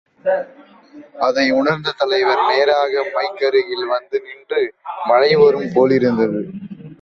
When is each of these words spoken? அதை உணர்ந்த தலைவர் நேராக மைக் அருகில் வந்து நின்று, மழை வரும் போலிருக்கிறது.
அதை 1.17 1.43
உணர்ந்த 1.51 1.93
தலைவர் 1.97 2.41
நேராக 2.47 3.03
மைக் 3.13 3.43
அருகில் 3.45 3.85
வந்து 3.85 4.17
நின்று, 4.25 4.61
மழை 5.05 5.31
வரும் 5.35 5.69
போலிருக்கிறது. 5.73 6.41